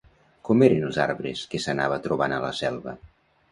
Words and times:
Com 0.47 0.63
eren 0.67 0.85
els 0.87 0.97
arbres 1.03 1.45
que 1.53 1.61
s'anava 1.67 2.01
trobant 2.09 2.37
a 2.41 2.43
la 2.49 2.53
selva? 2.65 2.99